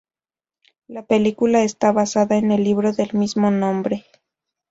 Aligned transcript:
La 0.87 1.03
película 1.05 1.61
está 1.61 1.91
basada 1.91 2.35
en 2.35 2.51
el 2.51 2.63
libro 2.63 2.91
del 2.91 3.13
mismo 3.13 3.51
nombre. 3.51 4.03